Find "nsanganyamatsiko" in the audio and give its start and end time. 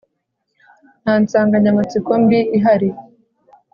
1.21-2.11